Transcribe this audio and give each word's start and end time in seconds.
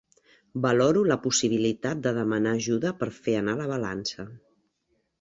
Valoro 0.63 1.03
la 1.11 1.17
possibilitat 1.25 2.03
de 2.07 2.15
demanar 2.17 2.57
ajuda 2.63 2.97
per 3.03 3.13
fer 3.21 3.39
anar 3.45 3.59
la 3.63 3.73
balança. 3.77 4.31